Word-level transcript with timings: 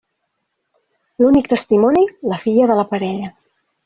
L'únic 1.23 1.49
testimoni, 1.51 2.05
la 2.31 2.39
filla 2.47 2.71
de 2.73 2.79
la 2.81 2.87
parella. 2.95 3.31